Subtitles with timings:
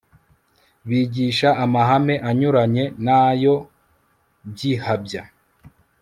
[0.87, 3.55] bigisha amahame anyuranye n'ayo
[4.51, 5.23] by'ihabya